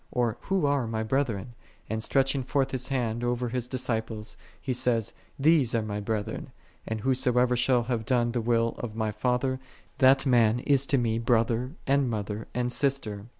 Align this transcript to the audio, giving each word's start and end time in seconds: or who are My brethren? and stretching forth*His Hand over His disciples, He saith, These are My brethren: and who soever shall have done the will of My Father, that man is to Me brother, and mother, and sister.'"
or 0.11 0.35
who 0.41 0.65
are 0.65 0.87
My 0.87 1.03
brethren? 1.03 1.53
and 1.87 2.01
stretching 2.01 2.41
forth*His 2.41 2.87
Hand 2.87 3.23
over 3.23 3.49
His 3.49 3.67
disciples, 3.67 4.35
He 4.59 4.73
saith, 4.73 5.13
These 5.37 5.75
are 5.75 5.83
My 5.83 5.99
brethren: 5.99 6.49
and 6.87 7.01
who 7.01 7.13
soever 7.13 7.55
shall 7.55 7.83
have 7.83 8.03
done 8.05 8.31
the 8.31 8.41
will 8.41 8.69
of 8.79 8.95
My 8.95 9.11
Father, 9.11 9.59
that 9.99 10.25
man 10.25 10.57
is 10.61 10.87
to 10.87 10.97
Me 10.97 11.19
brother, 11.19 11.73
and 11.85 12.09
mother, 12.09 12.47
and 12.55 12.71
sister.'" 12.71 13.27